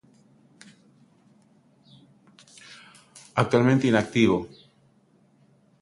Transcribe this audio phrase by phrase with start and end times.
[3.41, 4.37] Actualmente inactivo.